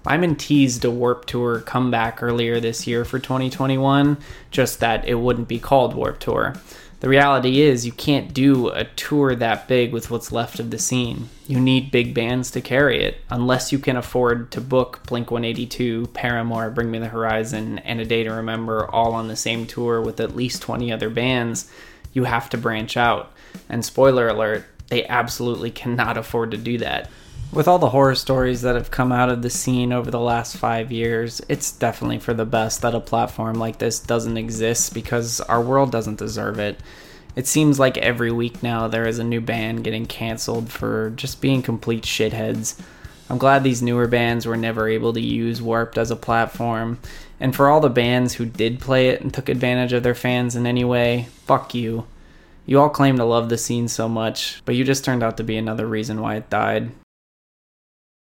Lyman 0.05 0.35
teased 0.35 0.83
a 0.83 0.91
Warped 0.91 1.29
Tour 1.29 1.61
comeback 1.61 2.21
earlier 2.21 2.59
this 2.59 2.85
year 2.85 3.05
for 3.05 3.19
2021, 3.19 4.17
just 4.51 4.79
that 4.81 5.07
it 5.07 5.15
wouldn't 5.15 5.47
be 5.47 5.59
called 5.59 5.95
Warped 5.95 6.21
Tour. 6.21 6.55
The 6.99 7.09
reality 7.09 7.61
is, 7.61 7.85
you 7.85 7.91
can't 7.91 8.33
do 8.33 8.69
a 8.69 8.85
tour 8.85 9.35
that 9.35 9.67
big 9.67 9.91
with 9.91 10.09
what's 10.09 10.31
left 10.31 10.59
of 10.59 10.71
the 10.71 10.77
scene. 10.77 11.27
You 11.47 11.59
need 11.59 11.91
big 11.91 12.13
bands 12.13 12.49
to 12.51 12.61
carry 12.61 13.03
it, 13.03 13.19
unless 13.29 13.73
you 13.73 13.79
can 13.79 13.97
afford 13.97 14.51
to 14.51 14.61
book 14.61 15.01
Blink 15.07 15.29
182, 15.29 16.07
Paramore, 16.13 16.69
Bring 16.69 16.91
Me 16.91 16.99
the 16.99 17.07
Horizon, 17.07 17.79
and 17.79 17.99
A 17.99 18.05
Day 18.05 18.23
to 18.23 18.31
Remember 18.31 18.89
all 18.89 19.13
on 19.13 19.27
the 19.27 19.35
same 19.35 19.65
tour 19.65 20.01
with 20.01 20.21
at 20.21 20.35
least 20.35 20.61
20 20.61 20.93
other 20.93 21.09
bands. 21.09 21.69
You 22.13 22.23
have 22.23 22.49
to 22.51 22.57
branch 22.57 22.95
out. 22.95 23.33
And 23.67 23.83
spoiler 23.83 24.29
alert, 24.29 24.65
they 24.87 25.05
absolutely 25.05 25.71
cannot 25.71 26.17
afford 26.17 26.51
to 26.51 26.57
do 26.57 26.77
that. 26.77 27.09
With 27.53 27.67
all 27.67 27.77
the 27.77 27.89
horror 27.89 28.15
stories 28.15 28.63
that 28.63 28.73
have 28.73 28.89
come 28.89 29.11
out 29.11 29.29
of 29.29 29.43
the 29.43 29.49
scene 29.51 29.93
over 29.93 30.09
the 30.09 30.19
last 30.19 30.57
five 30.57 30.91
years, 30.91 31.39
it's 31.47 31.71
definitely 31.71 32.17
for 32.17 32.33
the 32.33 32.45
best 32.45 32.81
that 32.81 32.95
a 32.95 32.99
platform 32.99 33.59
like 33.59 33.77
this 33.77 33.99
doesn't 33.99 34.37
exist 34.37 34.91
because 34.95 35.39
our 35.41 35.61
world 35.61 35.91
doesn't 35.91 36.17
deserve 36.17 36.57
it. 36.57 36.79
It 37.35 37.45
seems 37.45 37.77
like 37.77 37.95
every 37.99 38.31
week 38.31 38.63
now 38.63 38.87
there 38.87 39.05
is 39.05 39.19
a 39.19 39.23
new 39.23 39.39
band 39.39 39.83
getting 39.83 40.07
canceled 40.07 40.71
for 40.71 41.11
just 41.11 41.41
being 41.41 41.61
complete 41.61 42.05
shitheads. 42.05 42.81
I'm 43.29 43.37
glad 43.37 43.63
these 43.63 43.83
newer 43.83 44.07
bands 44.07 44.47
were 44.47 44.57
never 44.57 44.89
able 44.89 45.13
to 45.13 45.21
use 45.21 45.61
Warped 45.61 45.99
as 45.99 46.09
a 46.09 46.15
platform. 46.15 46.97
And 47.39 47.55
for 47.55 47.69
all 47.69 47.81
the 47.81 47.87
bands 47.87 48.33
who 48.33 48.45
did 48.45 48.79
play 48.79 49.09
it 49.09 49.21
and 49.21 49.31
took 49.31 49.47
advantage 49.47 49.93
of 49.93 50.01
their 50.01 50.15
fans 50.15 50.55
in 50.55 50.65
any 50.65 50.83
way, 50.83 51.27
fuck 51.45 51.75
you. 51.75 52.07
You 52.65 52.79
all 52.79 52.89
claim 52.89 53.17
to 53.17 53.25
love 53.25 53.49
the 53.49 53.59
scene 53.59 53.87
so 53.89 54.09
much, 54.09 54.63
but 54.65 54.73
you 54.73 54.83
just 54.83 55.05
turned 55.05 55.21
out 55.21 55.37
to 55.37 55.43
be 55.43 55.57
another 55.57 55.85
reason 55.85 56.19
why 56.19 56.37
it 56.37 56.49
died. 56.49 56.89